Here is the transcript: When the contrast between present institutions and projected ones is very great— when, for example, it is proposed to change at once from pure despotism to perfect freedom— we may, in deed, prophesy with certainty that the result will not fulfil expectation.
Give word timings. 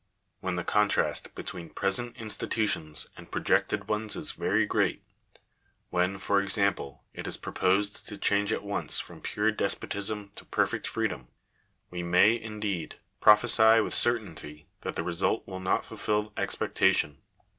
When 0.39 0.55
the 0.55 0.63
contrast 0.63 1.35
between 1.35 1.69
present 1.69 2.17
institutions 2.17 3.05
and 3.15 3.29
projected 3.29 3.87
ones 3.87 4.15
is 4.15 4.31
very 4.31 4.65
great— 4.65 5.03
when, 5.91 6.17
for 6.17 6.41
example, 6.41 7.03
it 7.13 7.27
is 7.27 7.37
proposed 7.37 8.07
to 8.07 8.17
change 8.17 8.51
at 8.51 8.63
once 8.63 8.99
from 8.99 9.21
pure 9.21 9.51
despotism 9.51 10.31
to 10.33 10.45
perfect 10.45 10.87
freedom— 10.87 11.27
we 11.91 12.01
may, 12.01 12.33
in 12.33 12.59
deed, 12.59 12.95
prophesy 13.19 13.79
with 13.81 13.93
certainty 13.93 14.65
that 14.81 14.95
the 14.95 15.03
result 15.03 15.45
will 15.47 15.59
not 15.59 15.85
fulfil 15.85 16.33
expectation. 16.35 17.19